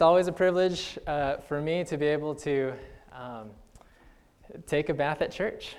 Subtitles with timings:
[0.00, 2.72] it's always a privilege uh, for me to be able to
[3.12, 3.50] um,
[4.66, 5.76] take a bath at church.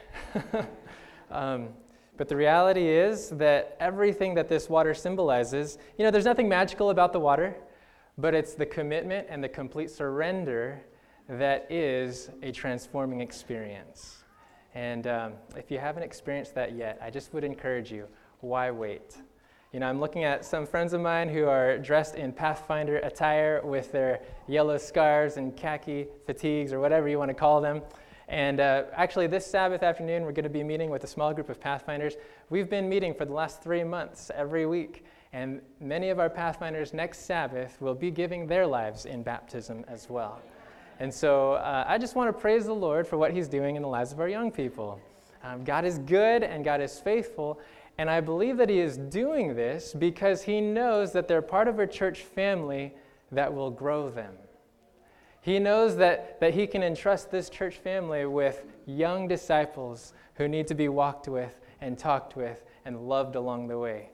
[1.31, 1.69] um,
[2.17, 6.91] but the reality is that everything that this water symbolizes, you know, there's nothing magical
[6.91, 7.55] about the water,
[8.19, 10.79] but it's the commitment and the complete surrender
[11.27, 14.23] that is a transforming experience.
[14.75, 18.05] And um, if you haven't experienced that yet, I just would encourage you
[18.41, 19.15] why wait?
[19.73, 23.61] You know, I'm looking at some friends of mine who are dressed in Pathfinder attire
[23.63, 27.81] with their yellow scarves and khaki fatigues or whatever you want to call them.
[28.27, 31.47] And uh, actually, this Sabbath afternoon, we're going to be meeting with a small group
[31.47, 32.15] of Pathfinders.
[32.49, 35.05] We've been meeting for the last three months every week.
[35.31, 40.09] And many of our Pathfinders next Sabbath will be giving their lives in baptism as
[40.09, 40.41] well.
[40.99, 43.83] And so uh, I just want to praise the Lord for what He's doing in
[43.83, 44.99] the lives of our young people.
[45.43, 47.59] Um, God is good and God is faithful.
[48.01, 51.77] And I believe that He is doing this because He knows that they're part of
[51.77, 52.95] a church family
[53.31, 54.33] that will grow them.
[55.41, 60.67] He knows that, that He can entrust this church family with young disciples who need
[60.69, 64.09] to be walked with and talked with and loved along the way.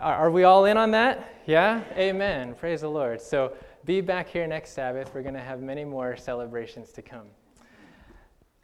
[0.00, 1.42] Are, are we all in on that?
[1.44, 1.82] Yeah?
[1.94, 2.54] Amen.
[2.54, 3.20] Praise the Lord.
[3.20, 3.52] So,
[3.84, 5.10] be back here next Sabbath.
[5.12, 7.26] We're going to have many more celebrations to come.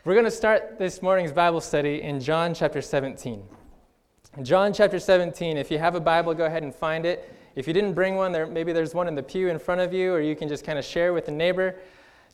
[0.06, 3.42] We're going to start this morning's Bible study in John chapter 17.
[4.42, 7.32] John chapter 17, if you have a Bible, go ahead and find it.
[7.54, 9.92] If you didn't bring one, there, maybe there's one in the pew in front of
[9.92, 11.76] you, or you can just kind of share with a neighbor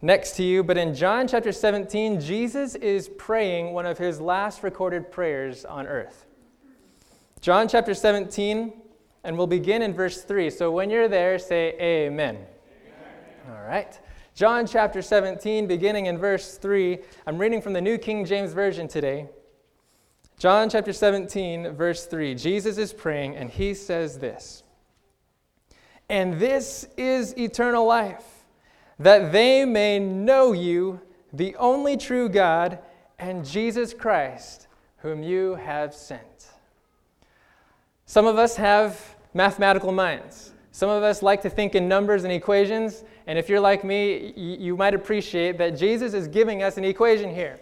[0.01, 0.65] next to you.
[0.65, 5.87] But in John chapter 17, Jesus is praying one of his last recorded prayers on
[5.87, 6.25] earth.
[7.43, 8.73] John chapter 17,
[9.25, 10.49] and we'll begin in verse 3.
[10.49, 12.39] So when you're there, say amen.
[13.51, 14.01] All right.
[14.35, 16.99] John chapter 17, beginning in verse 3.
[17.27, 19.29] I'm reading from the New King James Version today.
[20.41, 22.35] John chapter 17, verse 3.
[22.35, 24.63] Jesus is praying, and he says this
[26.09, 28.25] And this is eternal life,
[28.99, 30.99] that they may know you,
[31.35, 32.79] the only true God,
[33.19, 34.67] and Jesus Christ,
[35.01, 36.47] whom you have sent.
[38.07, 38.99] Some of us have
[39.35, 40.55] mathematical minds.
[40.73, 44.33] Some of us like to think in numbers and equations, and if you're like me,
[44.35, 47.61] you might appreciate that Jesus is giving us an equation here.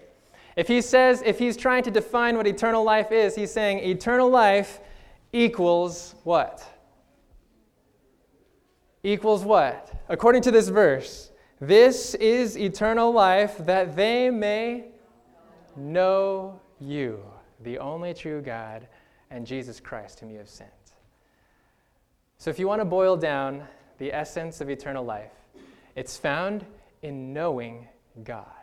[0.58, 4.28] If he says, if he's trying to define what eternal life is, he's saying eternal
[4.28, 4.80] life
[5.32, 6.66] equals what?
[9.04, 10.02] Equals what?
[10.08, 11.30] According to this verse,
[11.60, 14.86] this is eternal life that they may
[15.76, 17.22] know you,
[17.60, 18.88] the only true God,
[19.30, 20.70] and Jesus Christ, whom you have sent.
[22.38, 23.62] So, if you want to boil down
[23.98, 25.30] the essence of eternal life,
[25.94, 26.66] it's found
[27.02, 27.86] in knowing
[28.24, 28.57] God.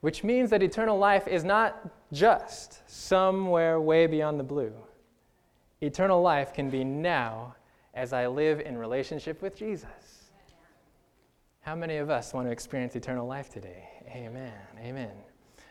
[0.00, 4.72] Which means that eternal life is not just somewhere way beyond the blue.
[5.80, 7.54] Eternal life can be now
[7.94, 10.30] as I live in relationship with Jesus.
[11.60, 13.88] How many of us want to experience eternal life today?
[14.08, 14.52] Amen.
[14.82, 15.12] Amen.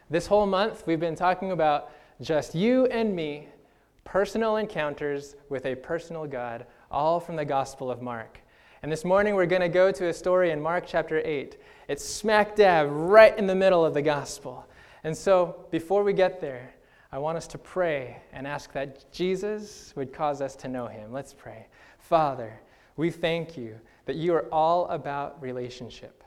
[0.09, 1.91] This whole month, we've been talking about
[2.21, 3.47] just you and me,
[4.03, 8.39] personal encounters with a personal God, all from the Gospel of Mark.
[8.81, 11.57] And this morning we're going to go to a story in Mark chapter 8.
[11.89, 14.65] It's smack dab right in the middle of the gospel.
[15.03, 16.73] And so before we get there,
[17.11, 21.11] I want us to pray and ask that Jesus would cause us to know him.
[21.11, 21.67] Let's pray.
[21.97, 22.57] Father,
[22.95, 23.75] we thank you
[24.05, 26.23] that you are all about relationship.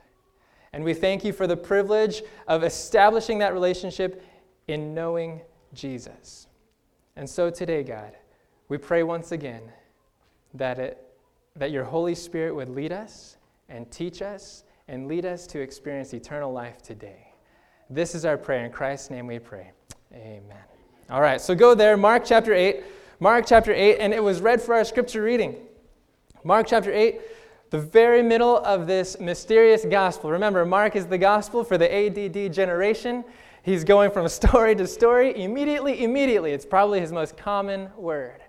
[0.73, 4.23] And we thank you for the privilege of establishing that relationship
[4.67, 5.41] in knowing
[5.73, 6.45] Jesus.
[7.15, 8.11] And so today, God,
[8.69, 9.63] we pray once again
[10.53, 11.12] that it
[11.55, 13.37] that your Holy Spirit would lead us
[13.69, 17.27] and teach us and lead us to experience eternal life today.
[17.89, 18.65] This is our prayer.
[18.65, 19.71] In Christ's name we pray.
[20.13, 20.57] Amen.
[21.09, 22.83] All right, so go there, Mark chapter 8.
[23.19, 25.55] Mark chapter 8, and it was read for our scripture reading.
[26.43, 27.21] Mark chapter 8,
[27.69, 30.31] the very middle of this mysterious gospel.
[30.31, 33.23] Remember, Mark is the gospel for the ADD generation.
[33.61, 36.51] He's going from story to story immediately, immediately.
[36.51, 38.41] It's probably his most common word.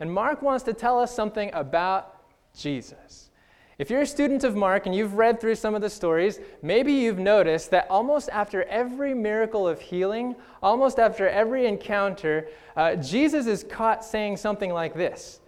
[0.00, 2.13] And Mark wants to tell us something about
[2.54, 3.30] Jesus.
[3.76, 6.92] If you're a student of Mark and you've read through some of the stories, maybe
[6.92, 12.46] you've noticed that almost after every miracle of healing, almost after every encounter,
[12.76, 15.40] uh, Jesus is caught saying something like this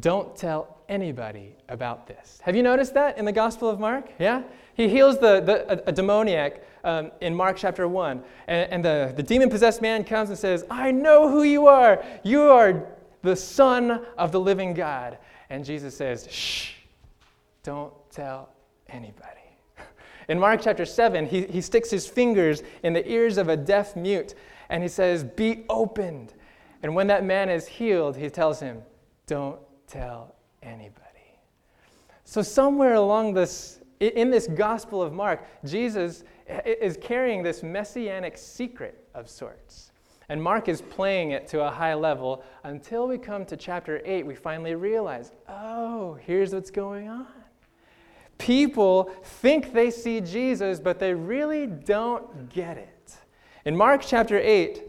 [0.00, 2.40] Don't tell anybody about this.
[2.42, 4.10] Have you noticed that in the Gospel of Mark?
[4.18, 4.42] Yeah?
[4.74, 9.12] He heals the, the, a, a demoniac um, in Mark chapter 1, and, and the,
[9.16, 12.02] the demon possessed man comes and says, I know who you are.
[12.22, 12.86] You are
[13.22, 15.18] the Son of the living God.
[15.54, 16.72] And Jesus says, shh,
[17.62, 18.48] don't tell
[18.88, 19.38] anybody.
[20.28, 23.94] In Mark chapter 7, he, he sticks his fingers in the ears of a deaf
[23.94, 24.34] mute
[24.68, 26.34] and he says, Be opened.
[26.82, 28.82] And when that man is healed, he tells him,
[29.28, 31.00] Don't tell anybody.
[32.24, 36.24] So, somewhere along this, in this Gospel of Mark, Jesus
[36.64, 39.92] is carrying this messianic secret of sorts.
[40.28, 44.24] And Mark is playing it to a high level until we come to chapter 8.
[44.26, 47.26] We finally realize oh, here's what's going on.
[48.38, 53.14] People think they see Jesus, but they really don't get it.
[53.64, 54.82] In Mark chapter 8,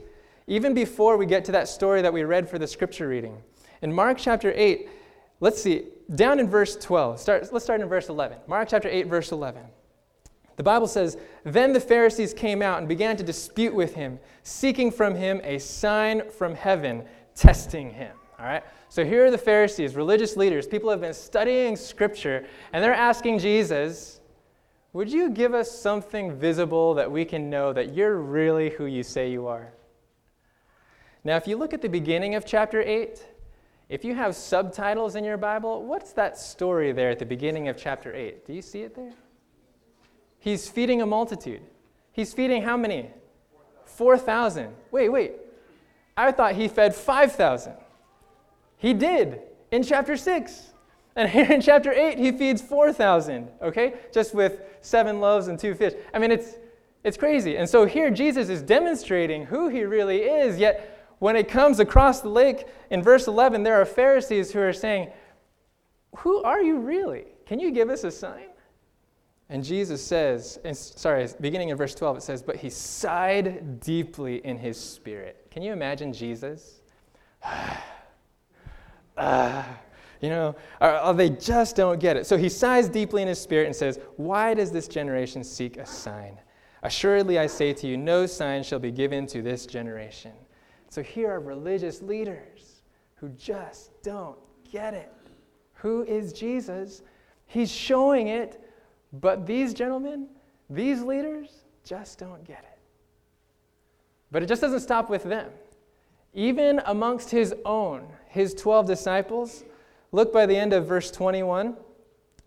[0.48, 3.42] even before we get to that story that we read for the scripture reading,
[3.82, 4.90] in Mark chapter 8,
[5.40, 8.38] let's see, down in verse 12, start, let's start in verse 11.
[8.48, 9.64] Mark chapter 8, verse 11.
[10.56, 14.92] The Bible says, Then the Pharisees came out and began to dispute with him, seeking
[14.92, 17.04] from him a sign from heaven,
[17.36, 18.16] testing him.
[18.40, 18.64] All right?
[18.90, 23.40] So here are the Pharisees, religious leaders, people have been studying Scripture, and they're asking
[23.40, 24.22] Jesus,
[24.94, 29.04] Would you give us something visible that we can know that you're really who you
[29.04, 29.74] say you are?
[31.24, 33.26] Now, if you look at the beginning of chapter 8,
[33.90, 37.78] if you have subtitles in your Bible, what's that story there at the beginning of
[37.78, 38.46] chapter 8?
[38.46, 39.14] Do you see it there?
[40.46, 41.64] He's feeding a multitude.
[42.12, 43.10] He's feeding how many?
[43.86, 44.72] 4,000.
[44.92, 45.32] Wait, wait.
[46.16, 47.74] I thought he fed 5,000.
[48.78, 50.70] He did in chapter 6.
[51.16, 53.96] And here in chapter 8, he feeds 4,000, okay?
[54.14, 55.94] Just with seven loaves and two fish.
[56.14, 56.58] I mean, it's,
[57.04, 57.58] it's crazy.
[57.58, 62.22] And so here, Jesus is demonstrating who he really is, yet when it comes across
[62.22, 65.10] the lake in verse 11, there are Pharisees who are saying,
[66.18, 67.26] Who are you really?
[67.48, 68.50] Can you give us a sign?
[69.50, 74.38] And Jesus says, and sorry, beginning in verse 12, it says, But he sighed deeply
[74.46, 75.48] in his spirit.
[75.52, 76.82] Can you imagine Jesus?
[79.18, 79.64] uh,
[80.22, 82.26] you know, or, or they just don't get it.
[82.26, 85.86] So he sighs deeply in his spirit and says, Why does this generation seek a
[85.86, 86.40] sign?
[86.82, 90.34] Assuredly, I say to you, no sign shall be given to this generation.
[90.90, 92.84] So here are religious leaders
[93.16, 94.38] who just don't
[94.72, 95.12] get it.
[95.74, 97.02] Who is Jesus?
[97.48, 98.65] He's showing it
[99.22, 100.28] but these gentlemen,
[100.70, 101.50] these leaders,
[101.84, 102.80] just don't get it.
[104.32, 105.50] But it just doesn't stop with them.
[106.34, 109.64] Even amongst his own, his 12 disciples,
[110.12, 111.78] look by the end of verse 21,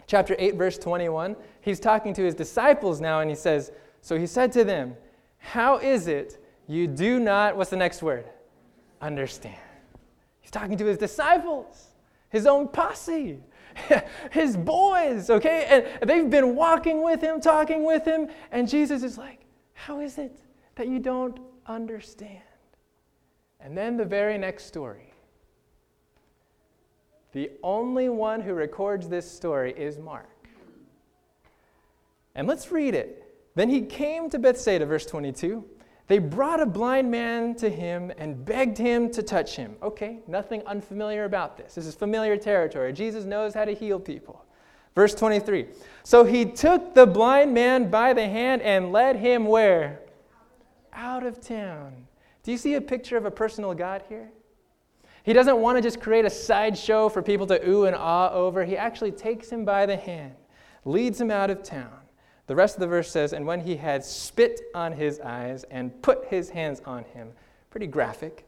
[0.06, 1.36] chapter 8, verse 21.
[1.62, 3.72] He's talking to his disciples now, and he says,
[4.02, 4.96] So he said to them,
[5.38, 8.26] How is it you do not, what's the next word?
[9.00, 9.56] Understand.
[10.40, 11.88] He's talking to his disciples,
[12.28, 13.38] his own posse.
[14.30, 15.86] his boys, okay?
[16.00, 19.40] And they've been walking with him, talking with him, and Jesus is like,
[19.74, 20.40] How is it
[20.76, 22.42] that you don't understand?
[23.60, 25.12] And then the very next story.
[27.32, 30.28] The only one who records this story is Mark.
[32.34, 33.24] And let's read it.
[33.54, 35.64] Then he came to Bethsaida, verse 22.
[36.08, 39.76] They brought a blind man to him and begged him to touch him.
[39.82, 41.74] Okay, nothing unfamiliar about this.
[41.74, 42.94] This is familiar territory.
[42.94, 44.44] Jesus knows how to heal people.
[44.94, 45.66] Verse 23.
[46.02, 50.00] So he took the blind man by the hand and led him where?
[50.94, 52.06] Out of town.
[52.42, 54.30] Do you see a picture of a personal God here?
[55.24, 58.64] He doesn't want to just create a sideshow for people to ooh and ah over.
[58.64, 60.34] He actually takes him by the hand,
[60.86, 61.97] leads him out of town.
[62.48, 66.02] The rest of the verse says, And when he had spit on his eyes and
[66.02, 67.32] put his hands on him,
[67.70, 68.46] pretty graphic,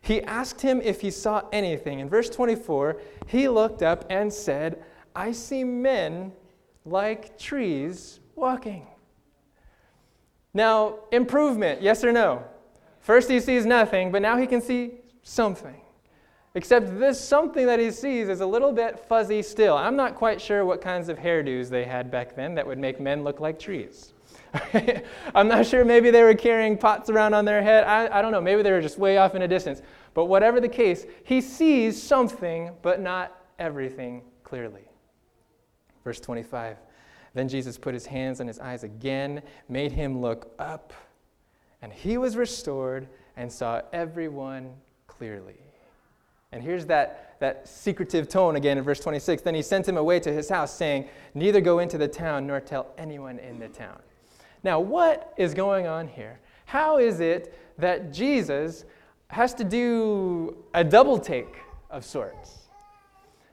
[0.00, 1.98] he asked him if he saw anything.
[1.98, 4.82] In verse 24, he looked up and said,
[5.14, 6.32] I see men
[6.84, 8.86] like trees walking.
[10.54, 12.44] Now, improvement, yes or no?
[13.00, 15.80] First he sees nothing, but now he can see something.
[16.54, 19.76] Except this something that he sees is a little bit fuzzy still.
[19.76, 23.00] I'm not quite sure what kinds of hairdos they had back then that would make
[23.00, 24.12] men look like trees.
[25.34, 27.84] I'm not sure maybe they were carrying pots around on their head.
[27.84, 28.40] I, I don't know.
[28.40, 29.80] Maybe they were just way off in a distance.
[30.12, 34.84] But whatever the case, he sees something, but not everything clearly.
[36.04, 36.76] Verse 25
[37.32, 40.92] Then Jesus put his hands on his eyes again, made him look up,
[41.80, 44.74] and he was restored and saw everyone
[45.06, 45.61] clearly.
[46.52, 49.42] And here's that, that secretive tone again in verse 26.
[49.42, 52.60] Then he sent him away to his house, saying, Neither go into the town nor
[52.60, 53.98] tell anyone in the town.
[54.62, 56.38] Now, what is going on here?
[56.66, 58.84] How is it that Jesus
[59.28, 61.56] has to do a double take
[61.90, 62.58] of sorts?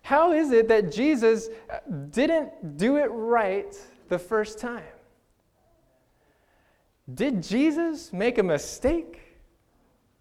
[0.02, 1.78] How is it that Jesus uh,
[2.10, 3.76] didn't do it right
[4.08, 4.84] the first time?
[7.14, 9.20] Did Jesus make a mistake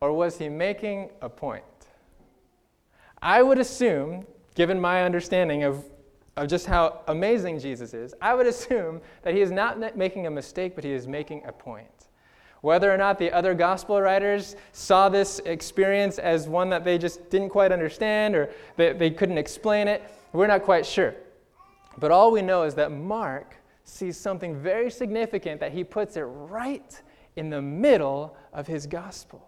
[0.00, 1.64] or was he making a point?
[3.22, 5.84] I would assume, given my understanding of,
[6.37, 10.30] of just how amazing Jesus is, I would assume that he is not making a
[10.30, 11.88] mistake, but he is making a point.
[12.60, 17.30] Whether or not the other gospel writers saw this experience as one that they just
[17.30, 21.14] didn't quite understand or they, they couldn't explain it, we're not quite sure.
[21.98, 26.22] But all we know is that Mark sees something very significant that he puts it
[26.22, 27.00] right
[27.37, 29.48] in the middle of his gospel.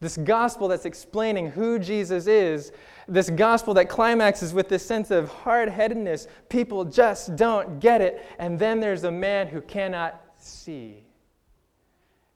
[0.00, 2.70] This gospel that's explaining who Jesus is,
[3.08, 6.28] this gospel that climaxes with this sense of hard headedness.
[6.48, 8.24] People just don't get it.
[8.38, 11.04] And then there's a man who cannot see.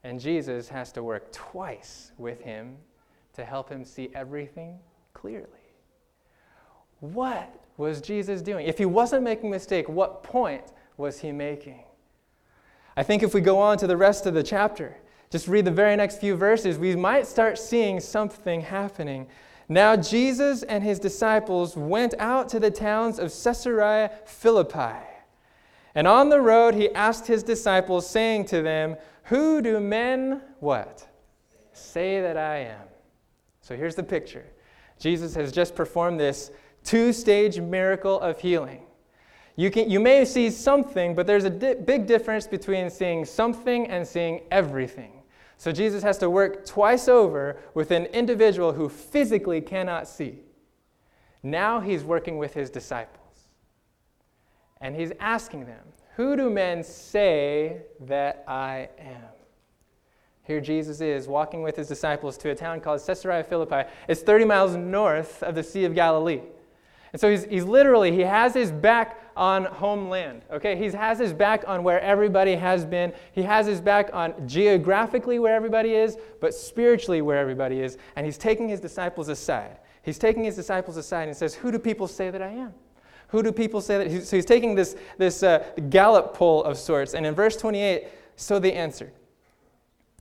[0.02, 2.76] And Jesus has to work twice with him
[3.35, 4.78] to help him see everything
[5.14, 5.47] clearly.
[6.99, 8.66] What was Jesus doing?
[8.66, 10.64] If he wasn't making a mistake, what point
[10.97, 11.85] was he making?
[12.97, 14.97] I think if we go on to the rest of the chapter,
[15.32, 19.26] just read the very next few verses, we might start seeing something happening.
[19.66, 25.00] Now, Jesus and his disciples went out to the towns of Caesarea Philippi.
[25.94, 31.08] And on the road, he asked his disciples, saying to them, Who do men what?
[31.72, 32.86] Say that I am.
[33.62, 34.44] So here's the picture
[34.98, 36.50] Jesus has just performed this
[36.84, 38.82] two stage miracle of healing.
[39.56, 43.86] You, can, you may see something, but there's a di- big difference between seeing something
[43.86, 45.21] and seeing everything.
[45.62, 50.40] So Jesus has to work twice over with an individual who physically cannot see.
[51.40, 53.47] Now he's working with his disciples.
[54.81, 55.85] And he's asking them,
[56.16, 59.23] Who do men say that I am?
[60.42, 63.88] Here Jesus is walking with his disciples to a town called Caesarea Philippi.
[64.09, 66.40] It's 30 miles north of the Sea of Galilee.
[67.12, 70.76] And so he's, he's literally, he has his back on homeland, okay?
[70.76, 73.12] He has his back on where everybody has been.
[73.32, 77.98] He has his back on geographically where everybody is, but spiritually where everybody is.
[78.16, 79.78] And he's taking his disciples aside.
[80.02, 82.74] He's taking his disciples aside and says, Who do people say that I am?
[83.28, 84.26] Who do people say that?
[84.26, 87.14] So he's taking this, this uh, Gallup poll of sorts.
[87.14, 89.12] And in verse 28, so they answered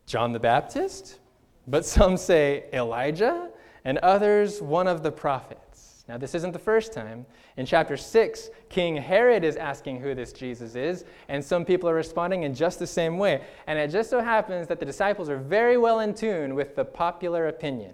[0.05, 1.19] John the Baptist,
[1.67, 3.49] but some say Elijah,
[3.83, 5.70] and others one of the prophets.
[6.07, 7.25] Now, this isn't the first time.
[7.57, 11.93] In chapter 6, King Herod is asking who this Jesus is, and some people are
[11.93, 13.43] responding in just the same way.
[13.67, 16.85] And it just so happens that the disciples are very well in tune with the
[16.85, 17.93] popular opinion.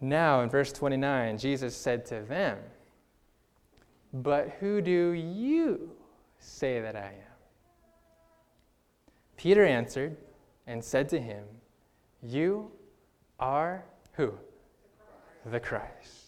[0.00, 2.58] Now, in verse 29, Jesus said to them,
[4.12, 5.90] But who do you
[6.38, 7.32] say that I am?
[9.36, 10.16] Peter answered
[10.66, 11.44] and said to him,
[12.22, 12.70] You
[13.40, 14.32] are who?
[15.46, 16.21] The Christ.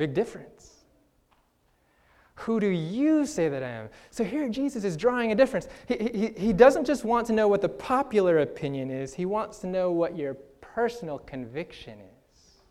[0.00, 0.76] Big difference.
[2.36, 3.90] Who do you say that I am?
[4.10, 5.68] So here Jesus is drawing a difference.
[5.86, 9.58] He, he, he doesn't just want to know what the popular opinion is, he wants
[9.58, 12.62] to know what your personal conviction is.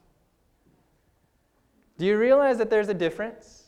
[2.00, 3.66] Do you realize that there's a difference?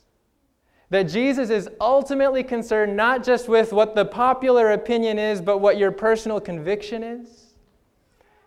[0.90, 5.78] That Jesus is ultimately concerned not just with what the popular opinion is, but what
[5.78, 7.54] your personal conviction is?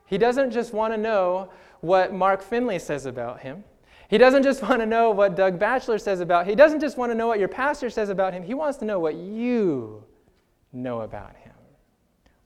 [0.07, 3.63] He doesn't just want to know what Mark Finley says about him.
[4.09, 6.50] He doesn't just want to know what Doug Batchelor says about him.
[6.50, 8.43] He doesn't just want to know what your pastor says about him.
[8.43, 10.03] He wants to know what you
[10.74, 11.53] know about him,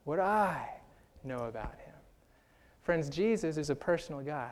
[0.03, 0.69] what I
[1.23, 1.93] know about him.
[2.83, 4.49] Friends, Jesus is a personal God,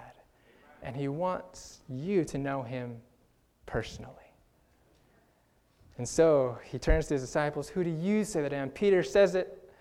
[0.84, 2.98] and he wants you to know him
[3.66, 4.14] personally.
[5.98, 8.70] And so he turns to his disciples Who do you say that I am?
[8.70, 9.72] Peter says it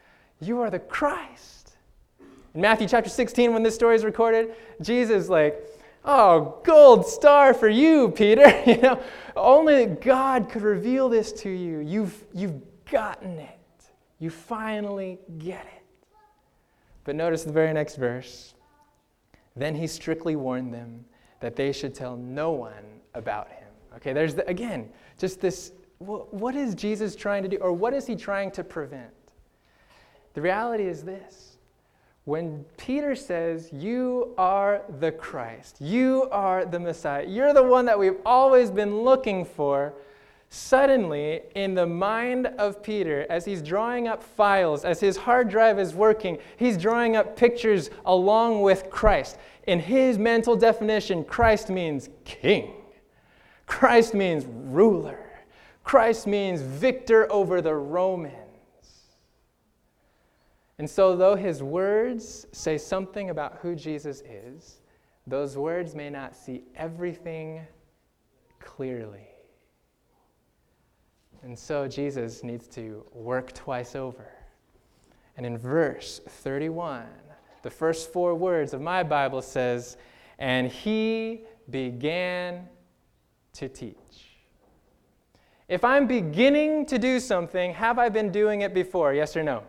[0.40, 1.72] You are the Christ.
[2.54, 5.62] In Matthew chapter 16, when this story is recorded, Jesus, like,
[6.08, 8.62] Oh, gold star for you, Peter.
[8.66, 9.02] you know,
[9.34, 11.80] only God could reveal this to you.
[11.80, 13.58] You've, you've gotten it.
[14.20, 16.06] You finally get it.
[17.04, 18.54] But notice the very next verse.
[19.56, 21.04] Then he strictly warned them
[21.40, 23.68] that they should tell no one about him.
[23.96, 28.06] Okay, there's the, again, just this what is Jesus trying to do, or what is
[28.06, 29.10] he trying to prevent?
[30.34, 31.55] The reality is this
[32.26, 37.98] when Peter says, You are the Christ, you are the Messiah, you're the one that
[37.98, 39.94] we've always been looking for,
[40.50, 45.78] suddenly, in the mind of Peter, as he's drawing up files, as his hard drive
[45.78, 49.38] is working, he's drawing up pictures along with Christ.
[49.68, 52.72] In his mental definition, Christ means king,
[53.66, 55.30] Christ means ruler,
[55.84, 58.45] Christ means victor over the Romans.
[60.78, 64.82] And so, though his words say something about who Jesus is,
[65.26, 67.66] those words may not see everything
[68.60, 69.28] clearly.
[71.42, 74.28] And so, Jesus needs to work twice over.
[75.38, 77.06] And in verse 31,
[77.62, 79.96] the first four words of my Bible says,
[80.38, 82.68] And he began
[83.54, 83.96] to teach.
[85.68, 89.14] If I'm beginning to do something, have I been doing it before?
[89.14, 89.64] Yes or no?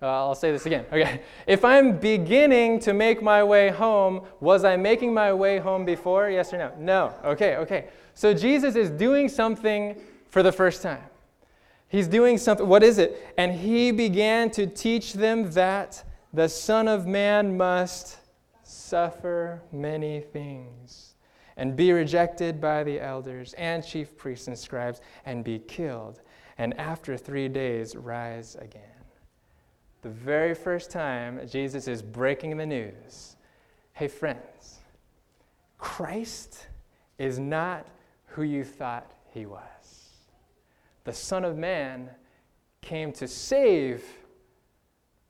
[0.00, 0.84] Uh, I'll say this again.
[0.92, 1.22] Okay.
[1.46, 6.30] If I'm beginning to make my way home, was I making my way home before?
[6.30, 6.72] Yes or no?
[6.78, 7.14] No.
[7.24, 7.88] Okay, okay.
[8.14, 10.00] So Jesus is doing something
[10.30, 11.02] for the first time.
[11.88, 12.68] He's doing something.
[12.68, 13.34] What is it?
[13.38, 18.18] And he began to teach them that the Son of Man must
[18.62, 21.14] suffer many things
[21.56, 26.20] and be rejected by the elders and chief priests and scribes and be killed,
[26.58, 28.87] and after three days rise again.
[30.02, 33.36] The very first time Jesus is breaking the news
[33.98, 34.78] hey, friends,
[35.76, 36.68] Christ
[37.18, 37.84] is not
[38.26, 40.10] who you thought he was.
[41.02, 42.08] The Son of Man
[42.80, 44.04] came to save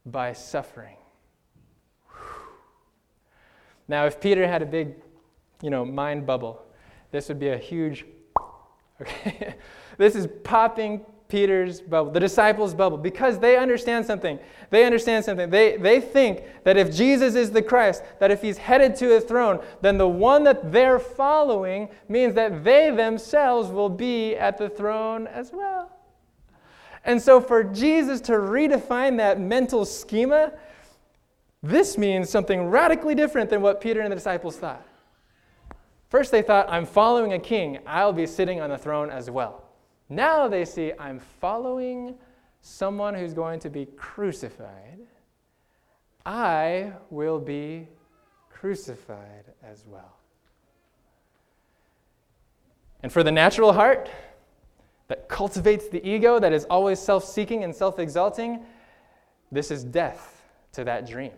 [0.05, 0.99] by suffering.
[3.89, 4.97] Now, if Peter had a big,
[5.63, 6.63] you know, mind bubble,
[7.11, 8.05] this would be a huge,
[9.01, 9.55] okay?
[9.97, 14.39] this is popping Peter's bubble, the disciples' bubble, because they understand something.
[14.71, 15.51] They understand something.
[15.51, 19.21] They, they think that if Jesus is the Christ, that if he's headed to a
[19.21, 24.71] throne, then the one that they're following means that they themselves will be at the
[24.71, 25.93] throne as well.
[27.05, 30.53] And so, for Jesus to redefine that mental schema,
[31.63, 34.87] this means something radically different than what Peter and the disciples thought.
[36.09, 39.68] First, they thought, I'm following a king, I'll be sitting on the throne as well.
[40.09, 42.15] Now they see I'm following
[42.61, 45.01] someone who's going to be crucified.
[46.25, 47.89] I will be
[48.51, 50.17] crucified as well.
[53.03, 54.11] And for the natural heart
[55.09, 58.65] that cultivates the ego, that is always self seeking and self exalting,
[59.53, 61.33] this is death to that dream.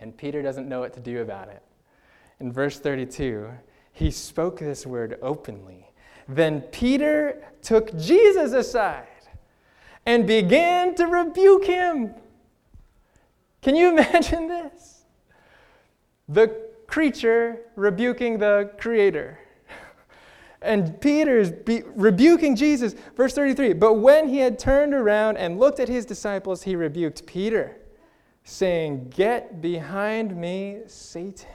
[0.00, 1.62] And Peter doesn't know what to do about it.
[2.40, 3.48] In verse 32,
[3.92, 5.87] he spoke this word openly
[6.28, 9.06] then Peter took Jesus aside
[10.04, 12.14] and began to rebuke him.
[13.62, 15.04] Can you imagine this?
[16.28, 16.54] The
[16.86, 19.38] creature rebuking the creator.
[20.60, 22.94] And Peter's be- rebuking Jesus.
[23.16, 27.26] Verse 33 But when he had turned around and looked at his disciples, he rebuked
[27.26, 27.76] Peter,
[28.44, 31.46] saying, Get behind me, Satan.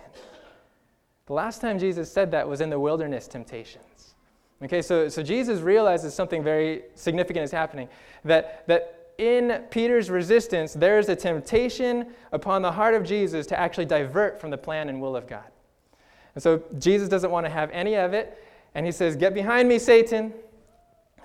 [1.25, 3.81] The last time Jesus said that was in the wilderness temptation.
[4.63, 7.89] Okay, so, so Jesus realizes something very significant is happening.
[8.23, 13.60] That, that in Peter's resistance, there is a temptation upon the heart of Jesus to
[13.60, 15.43] actually divert from the plan and will of God.
[16.36, 18.38] And so Jesus doesn't want to have any of it.
[18.73, 20.34] And he says, Get behind me, Satan.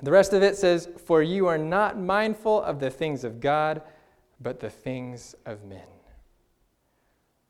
[0.02, 3.82] The rest of it says, For you are not mindful of the things of God,
[4.40, 5.80] but the things of men.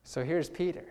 [0.05, 0.85] So here's Peter.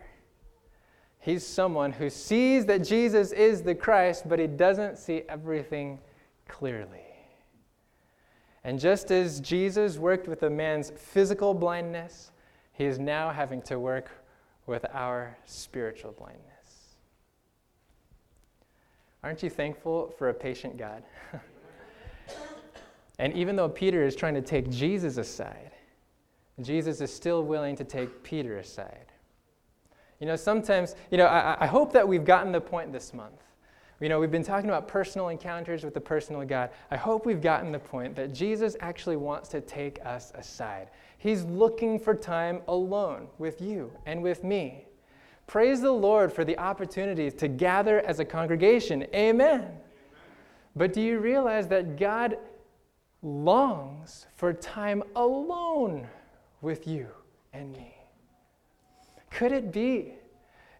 [1.20, 5.98] He's someone who sees that Jesus is the Christ, but he doesn't see everything
[6.46, 7.04] clearly.
[8.64, 12.32] And just as Jesus worked with a man's physical blindness,
[12.72, 14.10] he is now having to work
[14.66, 16.44] with our spiritual blindness.
[19.24, 21.02] Aren't you thankful for a patient God?
[23.18, 25.72] and even though Peter is trying to take Jesus aside,
[26.60, 29.12] Jesus is still willing to take Peter aside.
[30.20, 33.42] You know, sometimes, you know, I, I hope that we've gotten the point this month.
[34.00, 36.70] You know, we've been talking about personal encounters with the personal God.
[36.90, 40.90] I hope we've gotten the point that Jesus actually wants to take us aside.
[41.18, 44.86] He's looking for time alone with you and with me.
[45.48, 49.02] Praise the Lord for the opportunity to gather as a congregation.
[49.14, 49.60] Amen.
[49.60, 49.72] Amen.
[50.76, 52.38] But do you realize that God
[53.22, 56.06] longs for time alone
[56.60, 57.08] with you
[57.52, 57.97] and me?
[59.30, 60.14] Could it be?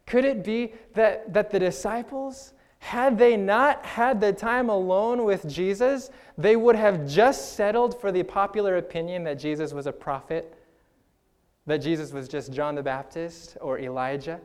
[0.06, 5.46] Could it be that, that the disciples, had they not had the time alone with
[5.48, 10.54] Jesus, they would have just settled for the popular opinion that Jesus was a prophet,
[11.66, 14.40] that Jesus was just John the Baptist or Elijah?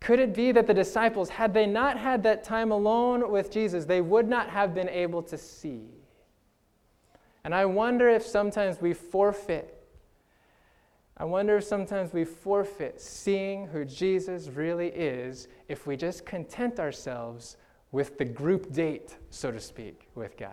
[0.00, 3.84] Could it be that the disciples, had they not had that time alone with Jesus,
[3.84, 5.82] they would not have been able to see?
[7.44, 9.77] And I wonder if sometimes we forfeit
[11.20, 16.78] I wonder if sometimes we forfeit seeing who Jesus really is if we just content
[16.78, 17.56] ourselves
[17.90, 20.52] with the group date, so to speak, with God.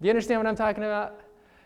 [0.00, 1.20] Do you understand what I'm talking about?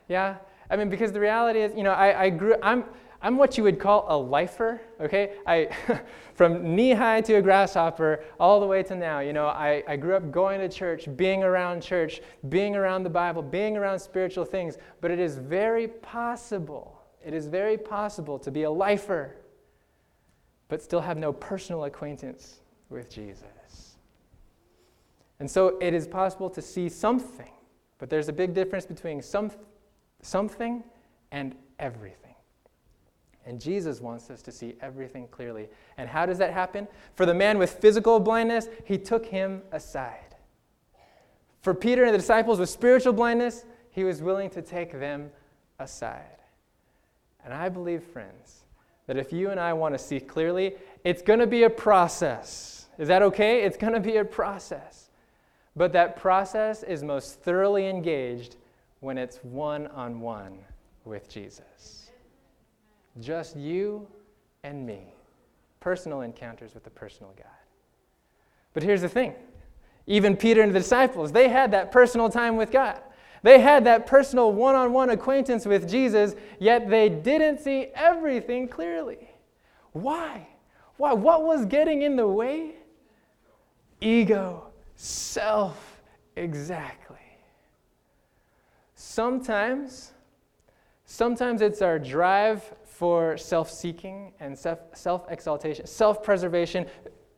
[0.09, 0.37] Yeah?
[0.71, 2.85] I mean, because the reality is, you know, I, I grew, I'm,
[3.21, 5.35] I'm what you would call a lifer, okay?
[5.47, 5.69] I,
[6.35, 9.95] from knee high to a grasshopper all the way to now, you know, I, I
[9.95, 14.47] grew up going to church, being around church, being around the Bible, being around spiritual
[14.47, 19.37] things, but it is very possible it is very possible to be a lifer,
[20.69, 23.97] but still have no personal acquaintance with Jesus.
[25.41, 27.51] And so it is possible to see something,
[27.99, 29.51] but there's a big difference between some,
[30.21, 30.85] something
[31.33, 32.35] and everything.
[33.45, 35.69] And Jesus wants us to see everything clearly.
[35.97, 36.87] And how does that happen?
[37.17, 40.37] For the man with physical blindness, he took him aside.
[41.61, 45.31] For Peter and the disciples with spiritual blindness, he was willing to take them
[45.79, 46.42] aside.
[47.45, 48.63] And I believe, friends,
[49.07, 50.75] that if you and I want to see clearly,
[51.05, 52.87] it's going to be a process.
[52.99, 53.63] Is that okay?
[53.63, 55.11] It's going to be a process.
[55.75, 58.57] But that process is most thoroughly engaged
[59.01, 60.59] when it's one on one
[61.05, 62.11] with Jesus.
[63.21, 64.07] Just you
[64.63, 65.15] and me.
[65.81, 67.47] Personal encounters with the personal God.
[68.75, 69.35] But here's the thing
[70.07, 73.01] even Peter and the disciples, they had that personal time with God.
[73.43, 78.69] They had that personal one on one acquaintance with Jesus, yet they didn't see everything
[78.69, 79.29] clearly.
[79.93, 80.47] Why?
[80.97, 81.13] Why?
[81.13, 82.77] What was getting in the way?
[84.01, 86.03] Ego, self,
[86.37, 87.17] exactly.
[88.95, 90.13] Sometimes,
[91.05, 96.87] sometimes it's our drive for self seeking and self exaltation, self preservation.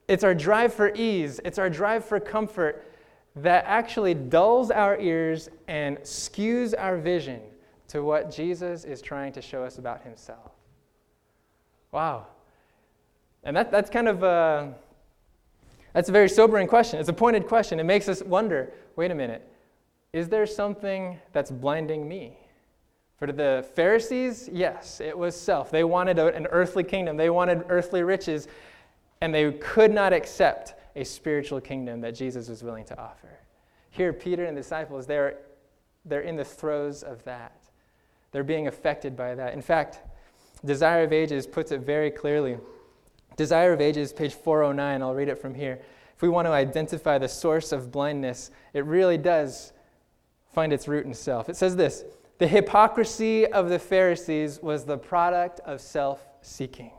[0.07, 2.85] It's our drive for ease, it's our drive for comfort
[3.37, 7.41] that actually dulls our ears and skews our vision
[7.89, 10.53] to what Jesus is trying to show us about himself.
[11.91, 12.27] Wow.
[13.43, 14.75] And that, that's kind of a,
[15.93, 16.99] that's a very sobering question.
[16.99, 17.79] It's a pointed question.
[17.79, 19.43] It makes us wonder wait a minute,
[20.13, 22.39] is there something that's blinding me?
[23.17, 25.71] For the Pharisees, yes, it was self.
[25.71, 28.49] They wanted an earthly kingdom, they wanted earthly riches,
[29.21, 33.39] and they could not accept a spiritual kingdom that Jesus was willing to offer.
[33.91, 35.39] Here, Peter and the disciples, they're,
[36.05, 37.57] they're in the throes of that.
[38.33, 39.55] They're being affected by that.
[39.55, 40.01] In fact,
[40.65, 42.59] Desire of Ages puts it very clearly.
[43.37, 45.81] Desire of Ages, page 409, I'll read it from here.
[46.17, 49.73] If we want to identify the source of blindness, it really does
[50.53, 51.49] find its root in self.
[51.49, 52.05] It says this
[52.39, 56.93] The hypocrisy of the Pharisees was the product of self seeking.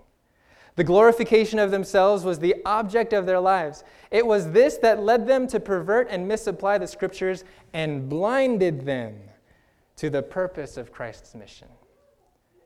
[0.75, 3.83] The glorification of themselves was the object of their lives.
[4.11, 9.15] It was this that led them to pervert and misapply the scriptures and blinded them
[9.95, 11.69] to the purpose of Christ's mission.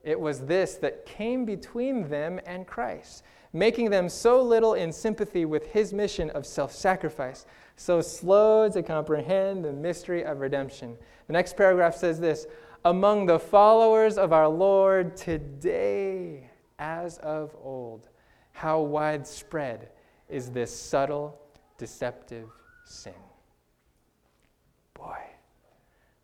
[0.03, 5.45] It was this that came between them and Christ, making them so little in sympathy
[5.45, 7.45] with his mission of self sacrifice,
[7.75, 10.97] so slow to comprehend the mystery of redemption.
[11.27, 12.47] The next paragraph says this
[12.85, 16.48] Among the followers of our Lord today,
[16.79, 18.09] as of old.
[18.53, 19.89] How widespread
[20.27, 21.39] is this subtle,
[21.77, 22.49] deceptive
[22.85, 23.13] sin?
[24.93, 25.19] Boy,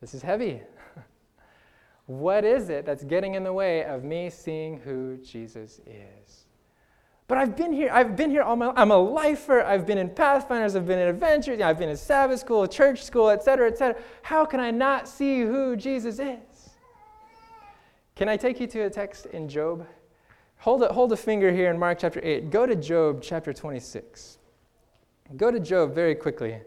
[0.02, 0.62] this is heavy.
[2.08, 6.46] what is it that's getting in the way of me seeing who Jesus is?
[7.28, 7.90] But I've been here.
[7.92, 8.76] I've been here all my life.
[8.78, 9.64] I'm a lifer.
[9.64, 10.76] I've been in Pathfinders.
[10.76, 11.60] I've been in adventures.
[11.60, 14.00] I've been in Sabbath school, church school, etc., etc.
[14.22, 16.70] How can I not see who Jesus is?
[18.16, 19.88] Can I take you to a text in Job
[20.60, 22.50] Hold a, hold a finger here in Mark chapter 8.
[22.50, 24.40] Go to Job chapter 26.
[25.38, 26.60] Go to Job very quickly.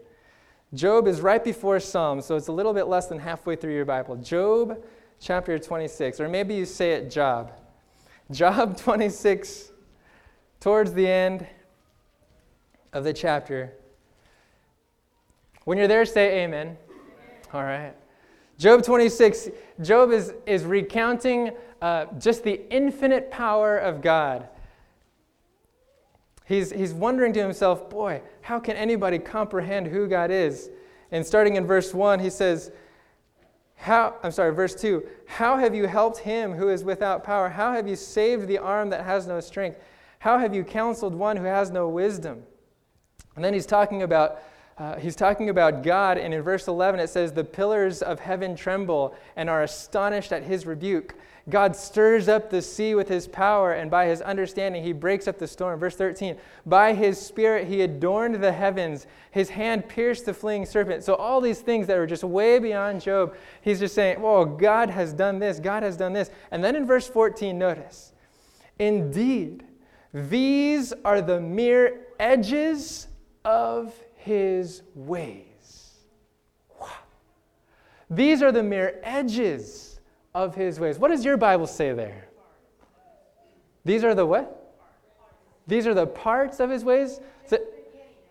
[0.73, 3.85] Job is right before Psalm, so it's a little bit less than halfway through your
[3.85, 4.15] Bible.
[4.15, 4.83] Job
[5.19, 7.51] chapter 26, or maybe you say it Job.
[8.31, 9.71] Job 26,
[10.59, 11.47] towards the end
[12.93, 13.73] of the chapter.
[15.63, 16.77] When you're there, say amen.
[17.53, 17.93] All right.
[18.59, 19.49] Job 26,
[19.81, 24.49] Job is, is recounting uh, just the infinite power of God.
[26.45, 30.69] He's, he's wondering to himself, boy, how can anybody comprehend who God is?
[31.11, 32.71] And starting in verse 1, he says,
[33.77, 37.47] how, I'm sorry, verse 2 How have you helped him who is without power?
[37.47, 39.79] How have you saved the arm that has no strength?
[40.19, 42.43] How have you counseled one who has no wisdom?
[43.37, 44.41] And then he's talking about
[44.79, 48.55] uh, he's talking about God, and in verse 11 it says, The pillars of heaven
[48.55, 51.15] tremble and are astonished at his rebuke.
[51.49, 55.37] God stirs up the sea with his power, and by his understanding he breaks up
[55.37, 55.81] the storm.
[55.81, 61.03] Verse 13, By his spirit he adorned the heavens, his hand pierced the fleeing serpent.
[61.03, 64.89] So, all these things that are just way beyond Job, he's just saying, Whoa, God
[64.89, 66.29] has done this, God has done this.
[66.51, 68.13] And then in verse 14, notice,
[68.77, 69.65] Indeed,
[70.13, 73.07] these are the mere edges
[73.43, 73.93] of
[74.29, 75.95] his ways.
[76.79, 76.87] Wow.
[78.11, 79.99] These are the mere edges
[80.35, 80.99] of his ways.
[80.99, 82.27] What does your Bible say there?
[83.83, 84.75] These are the what?
[85.65, 87.19] These are the parts of his ways?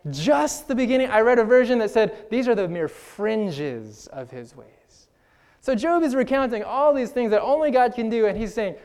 [0.09, 1.09] just the beginning.
[1.09, 5.09] I read a version that said these are the mere fringes of his ways.
[5.59, 8.75] So Job is recounting all these things that only God can do, and he's saying,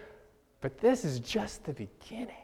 [0.60, 2.43] but this is just the beginning.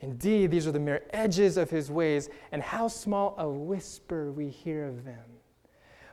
[0.00, 4.48] Indeed, these are the mere edges of his ways, and how small a whisper we
[4.48, 5.24] hear of them.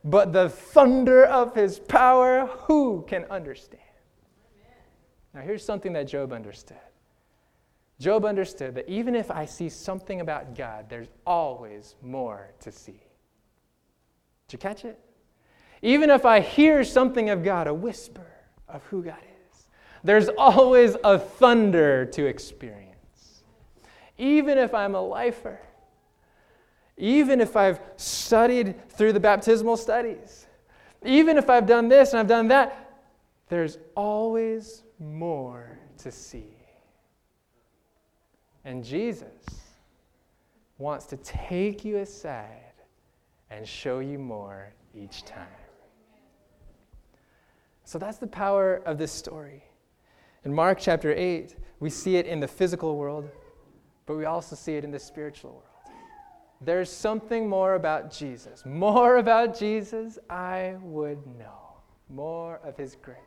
[0.03, 3.81] But the thunder of his power, who can understand?
[5.33, 6.77] Now, here's something that Job understood
[7.99, 13.01] Job understood that even if I see something about God, there's always more to see.
[14.47, 14.99] Did you catch it?
[15.81, 18.27] Even if I hear something of God, a whisper
[18.67, 19.17] of who God
[19.51, 19.67] is,
[20.03, 22.86] there's always a thunder to experience.
[24.17, 25.59] Even if I'm a lifer,
[26.97, 30.47] even if I've studied through the baptismal studies,
[31.05, 33.03] even if I've done this and I've done that,
[33.49, 36.47] there's always more to see.
[38.65, 39.45] And Jesus
[40.77, 42.73] wants to take you aside
[43.49, 45.47] and show you more each time.
[47.85, 49.63] So that's the power of this story.
[50.43, 53.29] In Mark chapter 8, we see it in the physical world,
[54.07, 55.63] but we also see it in the spiritual world.
[56.61, 58.65] There's something more about Jesus.
[58.65, 61.75] More about Jesus, I would know.
[62.09, 63.17] More of his grace.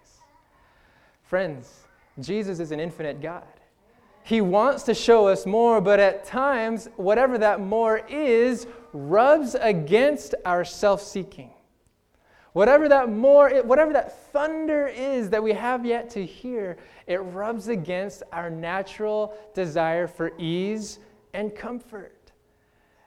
[1.23, 1.85] Friends,
[2.19, 3.45] Jesus is an infinite God.
[4.25, 10.35] He wants to show us more, but at times, whatever that more is, rubs against
[10.45, 11.51] our self seeking.
[12.53, 17.69] Whatever that more, whatever that thunder is that we have yet to hear, it rubs
[17.69, 20.99] against our natural desire for ease
[21.33, 22.33] and comfort.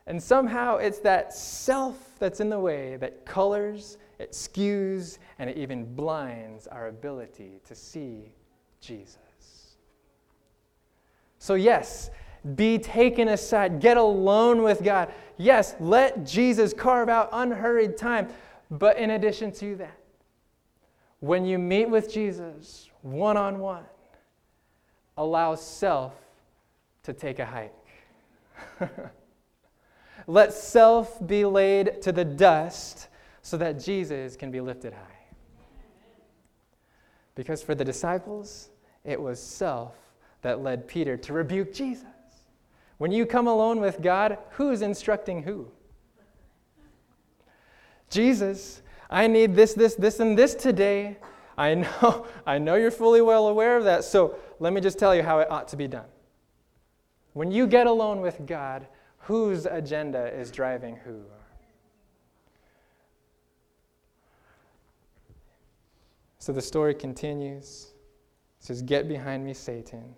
[0.08, 5.58] And somehow it's that self that's in the way that colors, it skews, and it
[5.58, 8.32] even blinds our ability to see
[8.80, 9.78] Jesus.
[11.38, 12.10] So, yes,
[12.56, 15.14] be taken aside, get alone with God.
[15.38, 18.28] Yes, let Jesus carve out unhurried time.
[18.74, 20.00] But in addition to that,
[21.20, 23.84] when you meet with Jesus one on one,
[25.16, 26.14] allow self
[27.04, 27.72] to take a hike.
[30.28, 33.10] Let self be laid to the dust
[33.44, 35.36] so that Jesus can be lifted high.
[37.36, 38.70] Because for the disciples,
[39.04, 39.94] it was self
[40.42, 42.08] that led Peter to rebuke Jesus.
[42.98, 45.70] When you come alone with God, who's instructing who?
[48.10, 51.18] Jesus, I need this, this, this, and this today.
[51.58, 54.04] I know, I know you're fully well aware of that.
[54.04, 56.06] So let me just tell you how it ought to be done.
[57.34, 58.88] When you get alone with God,
[59.18, 61.22] whose agenda is driving who?
[66.44, 67.94] So the story continues.
[68.60, 70.14] It says, Get behind me, Satan,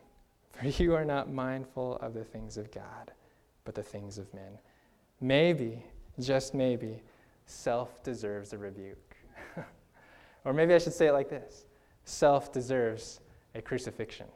[0.51, 3.11] for you are not mindful of the things of God,
[3.63, 4.57] but the things of men.
[5.21, 5.83] Maybe,
[6.19, 7.01] just maybe,
[7.45, 9.15] self deserves a rebuke.
[10.45, 11.65] or maybe I should say it like this
[12.03, 13.19] self deserves
[13.55, 14.27] a crucifixion.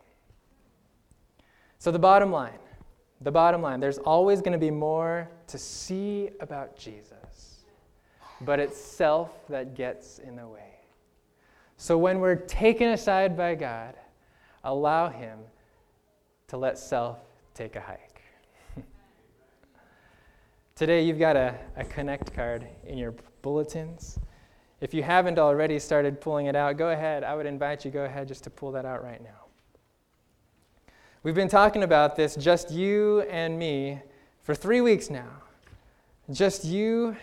[1.78, 2.60] So, the bottom line
[3.22, 7.64] the bottom line there's always going to be more to see about Jesus,
[8.42, 10.64] but it's self that gets in the way.
[11.78, 13.96] So when we're taken aside by God,
[14.64, 15.40] allow Him
[16.48, 17.20] to let self
[17.54, 18.09] take a hike.
[20.80, 24.18] Today, you've got a, a Connect card in your bulletins.
[24.80, 27.26] If you haven't already started pulling it out, go ahead.
[27.26, 29.48] I would invite you, go ahead just to pull that out right now.
[31.22, 34.00] We've been talking about this, just you and me,
[34.44, 35.28] for three weeks now.
[36.32, 37.18] Just you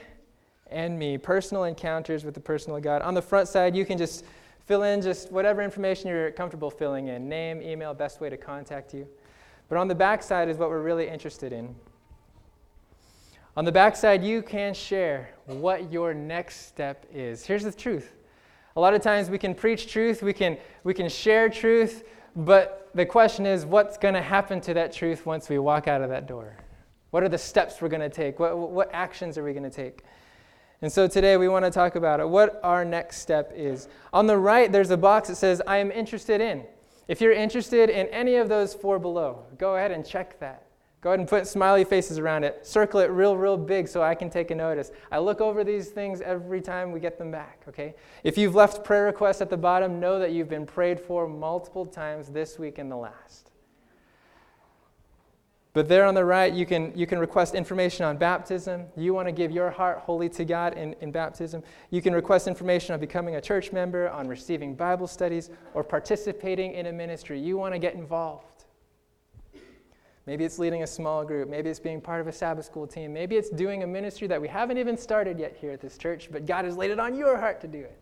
[0.70, 3.00] and me, personal encounters with the personal God.
[3.00, 4.26] On the front side, you can just
[4.66, 8.92] fill in just whatever information you're comfortable filling in name, email, best way to contact
[8.92, 9.08] you.
[9.70, 11.74] But on the back side is what we're really interested in.
[13.56, 17.46] On the backside, you can share what your next step is.
[17.46, 18.12] Here's the truth.
[18.76, 22.04] A lot of times we can preach truth, we can, we can share truth,
[22.36, 26.02] but the question is, what's going to happen to that truth once we walk out
[26.02, 26.58] of that door?
[27.12, 28.38] What are the steps we're going to take?
[28.38, 30.02] What, what actions are we going to take?
[30.82, 33.88] And so today we want to talk about it, what our next step is.
[34.12, 36.62] On the right, there's a box that says, I am interested in.
[37.08, 40.65] If you're interested in any of those four below, go ahead and check that.
[41.00, 42.66] Go ahead and put smiley faces around it.
[42.66, 44.90] Circle it real, real big so I can take a notice.
[45.12, 47.94] I look over these things every time we get them back, okay?
[48.24, 51.86] If you've left prayer requests at the bottom, know that you've been prayed for multiple
[51.86, 53.50] times this week and the last.
[55.74, 58.86] But there on the right, you can, you can request information on baptism.
[58.96, 61.62] You want to give your heart wholly to God in, in baptism.
[61.90, 66.72] You can request information on becoming a church member, on receiving Bible studies, or participating
[66.72, 67.38] in a ministry.
[67.38, 68.55] You want to get involved.
[70.26, 71.48] Maybe it's leading a small group.
[71.48, 73.12] Maybe it's being part of a Sabbath school team.
[73.12, 76.28] Maybe it's doing a ministry that we haven't even started yet here at this church,
[76.32, 77.96] but God has laid it on your heart to do it.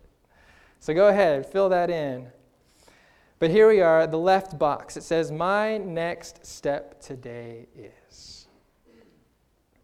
[0.79, 2.27] So go ahead, fill that in.
[3.37, 4.97] But here we are, the left box.
[4.97, 8.47] It says, My next step today is.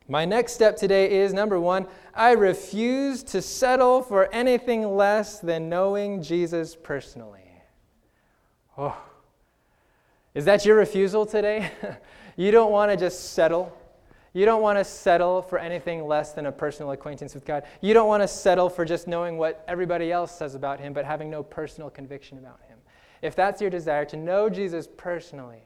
[0.08, 5.70] My next step today is number one, I refuse to settle for anything less than
[5.70, 7.40] knowing Jesus personally.
[8.78, 8.98] Oh,
[10.34, 11.72] Is that your refusal today?
[12.36, 13.78] you don't want to just settle.
[14.34, 17.64] You don't want to settle for anything less than a personal acquaintance with God.
[17.82, 21.04] You don't want to settle for just knowing what everybody else says about Him, but
[21.04, 22.78] having no personal conviction about Him.
[23.22, 25.64] If that's your desire to know Jesus personally,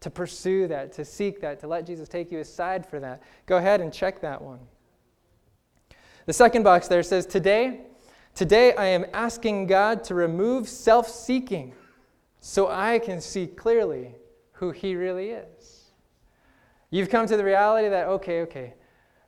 [0.00, 3.56] to pursue that, to seek that, to let Jesus take you aside for that, go
[3.56, 4.60] ahead and check that one.
[6.26, 7.80] The second box there says, Today,
[8.34, 11.74] today I am asking God to remove self seeking
[12.40, 14.14] so I can see clearly
[14.52, 15.75] who He really is.
[16.96, 18.72] You've come to the reality that, okay, okay,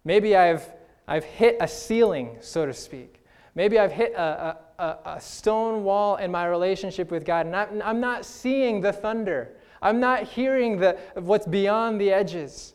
[0.02, 0.66] maybe I've,
[1.06, 3.22] I've hit a ceiling, so to speak.
[3.54, 7.82] Maybe I've hit a, a, a stone wall in my relationship with God, and I'm,
[7.82, 9.50] I'm not seeing the thunder.
[9.82, 12.72] I'm not hearing the, what's beyond the edges.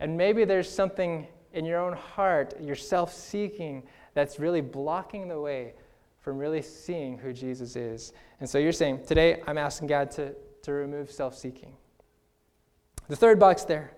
[0.00, 5.40] And maybe there's something in your own heart, your self seeking, that's really blocking the
[5.40, 5.74] way
[6.18, 8.12] from really seeing who Jesus is.
[8.40, 11.74] And so you're saying, today I'm asking God to, to remove self seeking.
[13.06, 13.92] The third box there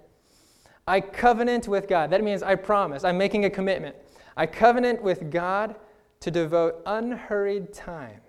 [0.86, 2.10] I covenant with God.
[2.10, 3.96] That means I promise, I'm making a commitment.
[4.36, 5.76] I covenant with God
[6.20, 8.20] to devote unhurried time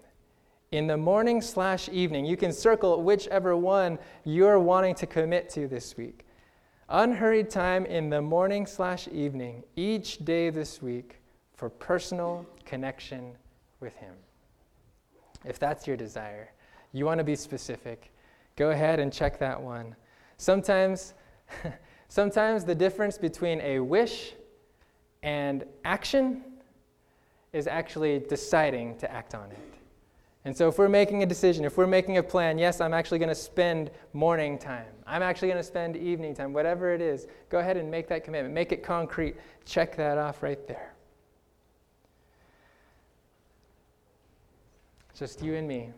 [0.72, 2.26] in the morning slash evening.
[2.26, 6.26] You can circle whichever one you're wanting to commit to this week.
[6.90, 11.22] Unhurried time in the morning slash evening each day this week
[11.56, 13.34] for personal connection
[13.80, 14.16] with Him.
[15.46, 16.52] If that's your desire,
[16.92, 18.12] you want to be specific,
[18.56, 19.96] go ahead and check that one.
[20.38, 21.14] Sometimes,
[22.14, 24.34] sometimes the difference between a wish
[25.24, 26.44] and action
[27.54, 29.58] is actually deciding to act on it.
[30.46, 33.18] And so, if we're making a decision, if we're making a plan, yes, I'm actually
[33.18, 37.26] going to spend morning time, I'm actually going to spend evening time, whatever it is,
[37.50, 38.54] go ahead and make that commitment.
[38.54, 39.36] Make it concrete.
[39.66, 40.94] Check that off right there.
[45.18, 45.90] Just you and me,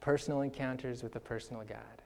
[0.00, 1.97] personal encounters with the personal God.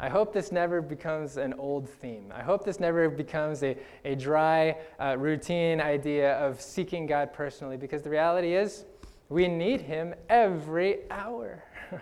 [0.00, 2.32] I hope this never becomes an old theme.
[2.32, 7.76] I hope this never becomes a, a dry, uh, routine idea of seeking God personally,
[7.76, 8.84] because the reality is,
[9.28, 11.64] we need him every hour.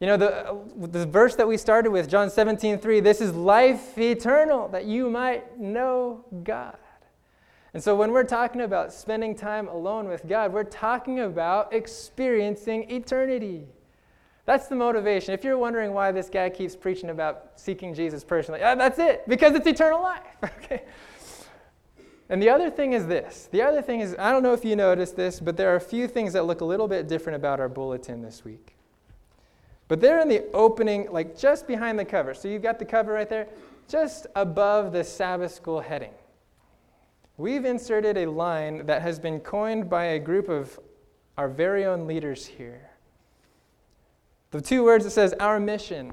[0.00, 3.98] you know, the, the verse that we started with, John 17, 3, this is life
[3.98, 6.78] eternal, that you might know God.
[7.74, 12.88] And so when we're talking about spending time alone with God, we're talking about experiencing
[12.92, 13.66] eternity.
[14.44, 15.34] That's the motivation.
[15.34, 19.28] If you're wondering why this guy keeps preaching about seeking Jesus personally, yeah, that's it,
[19.28, 20.22] because it's eternal life.
[20.44, 20.82] okay?
[22.28, 23.48] And the other thing is this.
[23.52, 25.80] The other thing is, I don't know if you noticed this, but there are a
[25.80, 28.74] few things that look a little bit different about our bulletin this week.
[29.86, 32.32] But they're in the opening, like just behind the cover.
[32.32, 33.48] So you've got the cover right there,
[33.86, 36.12] just above the Sabbath school heading.
[37.36, 40.80] We've inserted a line that has been coined by a group of
[41.36, 42.91] our very own leaders here.
[44.52, 46.12] The two words it says, our mission.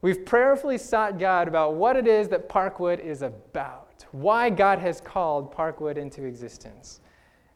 [0.00, 5.00] We've prayerfully sought God about what it is that Parkwood is about why God has
[5.00, 7.00] called Parkwood into existence.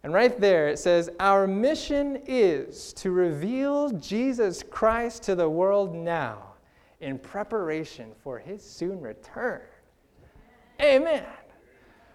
[0.03, 5.95] And right there it says, Our mission is to reveal Jesus Christ to the world
[5.95, 6.55] now
[7.01, 9.61] in preparation for his soon return.
[10.83, 11.25] Amen.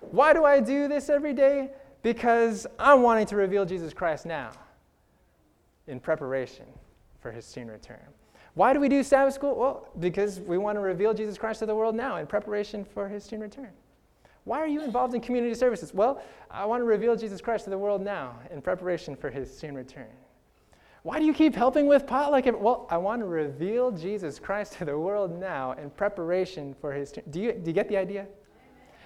[0.02, 1.72] Why do I do this every day?
[2.02, 4.52] Because I'm wanting to reveal Jesus Christ now
[5.88, 6.66] in preparation
[7.24, 8.06] for his soon return.
[8.54, 9.56] Why do we do Sabbath school?
[9.56, 13.08] Well, because we want to reveal Jesus Christ to the world now in preparation for
[13.08, 13.70] his soon return.
[14.44, 15.94] Why are you involved in community services?
[15.94, 19.58] Well, I want to reveal Jesus Christ to the world now in preparation for his
[19.58, 20.10] soon return.
[21.04, 22.46] Why do you keep helping with potluck?
[22.62, 27.14] Well, I want to reveal Jesus Christ to the world now in preparation for his.
[27.30, 28.28] Do you, do you get the idea?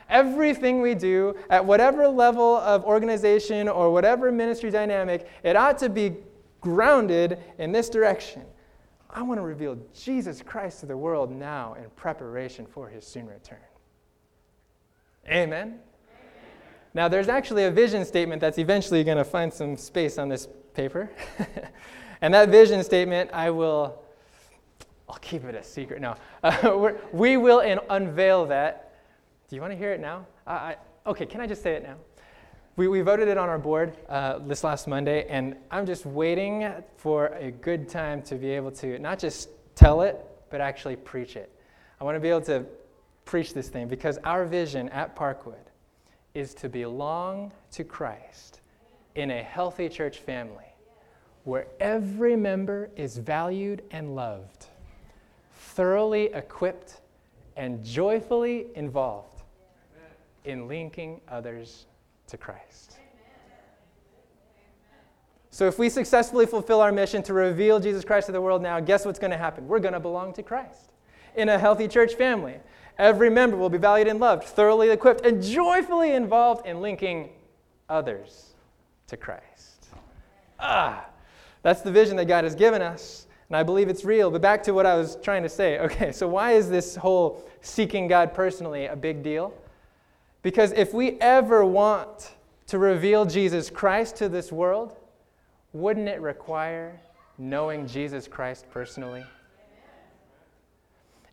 [0.10, 5.90] Everything we do at whatever level of organization or whatever ministry dynamic, it ought to
[5.90, 6.16] be
[6.62, 8.44] grounded in this direction.
[9.10, 13.28] I want to reveal Jesus Christ to the world now in preparation for his soon
[13.28, 13.58] return.
[15.30, 15.80] Amen.
[16.94, 20.48] Now, there's actually a vision statement that's eventually going to find some space on this
[20.74, 21.10] paper.
[22.22, 24.02] and that vision statement, I will,
[25.08, 26.02] I'll keep it a secret.
[26.02, 28.96] No, uh, we will unveil that.
[29.50, 30.26] Do you want to hear it now?
[30.46, 31.96] I, okay, can I just say it now?
[32.78, 36.72] We, we voted it on our board uh, this last Monday, and I'm just waiting
[36.96, 41.36] for a good time to be able to not just tell it, but actually preach
[41.36, 41.52] it.
[42.00, 42.68] I want to be able to
[43.26, 45.56] preach this thing because our vision at Parkwood
[46.36, 48.62] is to belong to Christ
[49.16, 50.72] in a healthy church family
[51.46, 54.68] where every member is valued and loved,
[55.52, 57.02] thoroughly equipped,
[57.56, 59.42] and joyfully involved
[60.46, 61.88] in linking others
[62.28, 62.98] to Christ.
[65.50, 68.80] So if we successfully fulfill our mission to reveal Jesus Christ to the world now,
[68.80, 69.68] guess what's going to happen?
[69.68, 70.94] We're going to belong to Christ
[71.36, 72.58] in a healthy church family.
[73.00, 77.30] Every member will be valued and loved, thoroughly equipped, and joyfully involved in linking
[77.90, 78.54] others
[79.08, 79.88] to Christ.
[80.60, 81.06] Ah,
[81.62, 84.30] that's the vision that God has given us, and I believe it's real.
[84.30, 85.80] But back to what I was trying to say.
[85.88, 89.54] Okay, so why is this whole seeking God personally a big deal?
[90.48, 92.32] Because if we ever want
[92.68, 94.96] to reveal Jesus Christ to this world,
[95.74, 97.02] wouldn't it require
[97.38, 99.26] knowing Jesus Christ personally?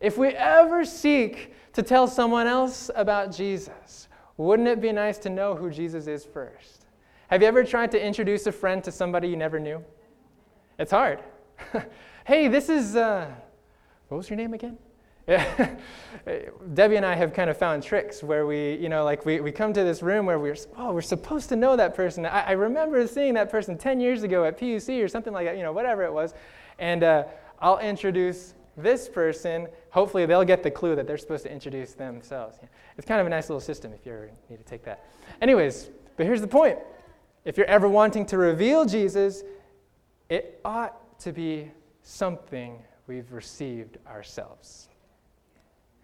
[0.01, 5.29] If we ever seek to tell someone else about Jesus, wouldn't it be nice to
[5.29, 6.85] know who Jesus is first?
[7.29, 9.81] Have you ever tried to introduce a friend to somebody you never knew?
[10.77, 11.23] It's hard.
[12.25, 13.31] hey, this is, uh,
[14.09, 14.77] what was your name again?
[15.27, 15.75] Yeah.
[16.73, 19.51] Debbie and I have kind of found tricks where we, you know, like we, we
[19.51, 22.25] come to this room where we're, oh, we're supposed to know that person.
[22.25, 25.57] I, I remember seeing that person 10 years ago at PUC or something like that,
[25.57, 26.33] you know, whatever it was.
[26.79, 27.25] And uh,
[27.59, 29.67] I'll introduce this person.
[29.91, 32.57] Hopefully, they'll get the clue that they're supposed to introduce themselves.
[32.97, 35.05] It's kind of a nice little system if you need to take that.
[35.41, 36.79] Anyways, but here's the point
[37.45, 39.43] if you're ever wanting to reveal Jesus,
[40.29, 41.71] it ought to be
[42.01, 44.89] something we've received ourselves.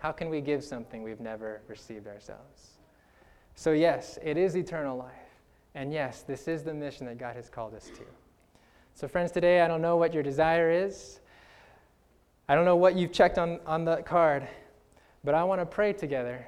[0.01, 2.71] How can we give something we've never received ourselves?
[3.53, 5.11] So, yes, it is eternal life.
[5.75, 8.03] And yes, this is the mission that God has called us to.
[8.95, 11.19] So, friends, today I don't know what your desire is.
[12.49, 14.47] I don't know what you've checked on, on the card,
[15.23, 16.47] but I want to pray together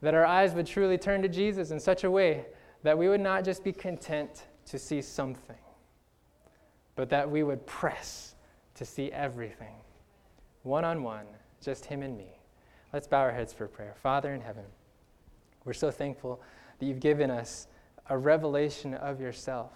[0.00, 2.46] that our eyes would truly turn to Jesus in such a way
[2.84, 5.58] that we would not just be content to see something,
[6.94, 8.36] but that we would press
[8.76, 9.74] to see everything,
[10.62, 11.26] one on one,
[11.60, 12.37] just Him and me.
[12.92, 13.94] Let's bow our heads for prayer.
[14.02, 14.64] Father in heaven,
[15.64, 16.40] we're so thankful
[16.78, 17.66] that you've given us
[18.08, 19.72] a revelation of yourself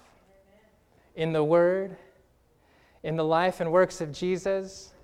[1.15, 1.97] in the Word,
[3.03, 4.95] in the life and works of Jesus,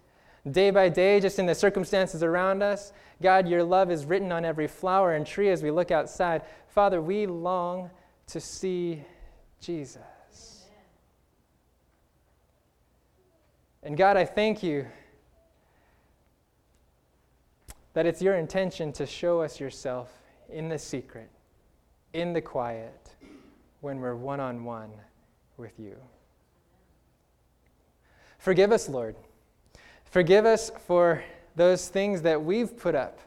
[0.51, 2.93] day by day, just in the circumstances around us.
[3.21, 6.43] God, your love is written on every flower and tree as we look outside.
[6.69, 7.91] Father, we long
[8.29, 9.05] to see
[9.61, 10.65] Jesus.
[13.83, 14.87] And God, I thank you
[17.95, 21.31] that it's your intention to show us yourself in the secret,
[22.13, 23.15] in the quiet,
[23.81, 24.91] when we're one on one
[25.57, 25.97] with you.
[28.39, 29.17] Forgive us, Lord.
[30.05, 31.23] Forgive us for
[31.57, 33.19] those things that we've put up,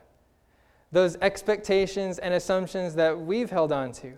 [0.91, 4.13] those expectations and assumptions that we've held on to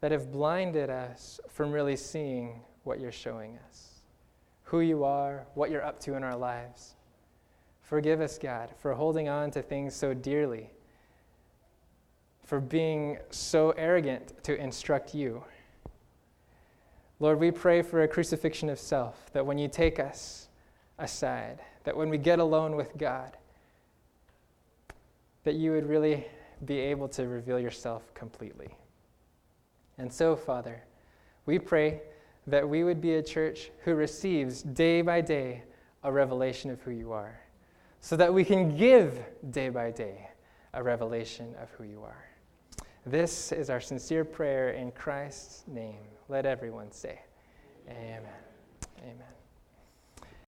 [0.00, 4.00] that have blinded us from really seeing what you're showing us,
[4.64, 6.94] who you are, what you're up to in our lives.
[7.84, 10.70] Forgive us, God, for holding on to things so dearly,
[12.42, 15.44] for being so arrogant to instruct you.
[17.20, 20.48] Lord, we pray for a crucifixion of self, that when you take us
[20.98, 23.36] aside, that when we get alone with God,
[25.42, 26.26] that you would really
[26.64, 28.74] be able to reveal yourself completely.
[29.98, 30.82] And so, Father,
[31.44, 32.00] we pray
[32.46, 35.64] that we would be a church who receives day by day
[36.02, 37.43] a revelation of who you are
[38.04, 39.18] so that we can give
[39.50, 40.28] day by day
[40.74, 42.28] a revelation of who you are.
[43.06, 46.04] This is our sincere prayer in Christ's name.
[46.28, 47.18] Let everyone say,
[47.88, 48.20] Amen.
[48.98, 49.33] Amen.